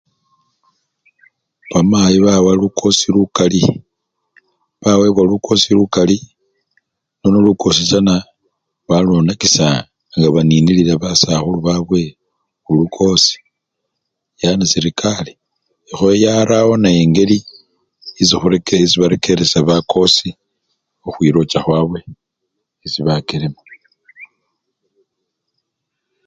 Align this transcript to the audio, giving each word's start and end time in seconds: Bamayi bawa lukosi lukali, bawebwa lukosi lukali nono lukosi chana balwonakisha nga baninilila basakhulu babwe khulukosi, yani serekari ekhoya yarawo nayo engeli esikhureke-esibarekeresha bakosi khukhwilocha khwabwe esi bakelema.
Bamayi 1.69 2.17
bawa 2.25 2.51
lukosi 2.61 3.07
lukali, 3.15 3.61
bawebwa 4.81 5.23
lukosi 5.31 5.69
lukali 5.79 6.17
nono 7.19 7.37
lukosi 7.47 7.81
chana 7.91 8.15
balwonakisha 8.89 9.67
nga 10.15 10.27
baninilila 10.33 10.93
basakhulu 11.03 11.59
babwe 11.67 12.01
khulukosi, 12.63 13.37
yani 14.41 14.63
serekari 14.73 15.33
ekhoya 15.89 16.17
yarawo 16.23 16.73
nayo 16.81 16.99
engeli 17.05 17.37
esikhureke-esibarekeresha 18.19 19.59
bakosi 19.69 20.29
khukhwilocha 21.01 21.59
khwabwe 21.65 21.99
esi 22.85 22.99
bakelema. 23.07 23.61